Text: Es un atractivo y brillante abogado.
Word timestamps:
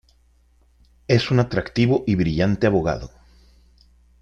Es 1.07 1.29
un 1.29 1.39
atractivo 1.39 2.03
y 2.07 2.15
brillante 2.15 2.65
abogado. 2.65 3.11